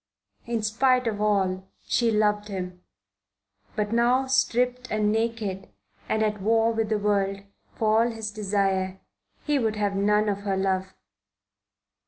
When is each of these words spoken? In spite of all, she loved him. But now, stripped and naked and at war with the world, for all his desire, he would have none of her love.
In 0.47 0.63
spite 0.63 1.05
of 1.05 1.21
all, 1.21 1.67
she 1.85 2.09
loved 2.09 2.47
him. 2.47 2.81
But 3.75 3.93
now, 3.93 4.25
stripped 4.25 4.89
and 4.89 5.11
naked 5.11 5.69
and 6.09 6.23
at 6.23 6.41
war 6.41 6.71
with 6.71 6.89
the 6.89 6.97
world, 6.97 7.41
for 7.75 7.99
all 8.03 8.09
his 8.11 8.31
desire, 8.31 8.99
he 9.45 9.59
would 9.59 9.75
have 9.75 9.95
none 9.95 10.27
of 10.27 10.39
her 10.39 10.57
love. 10.57 10.95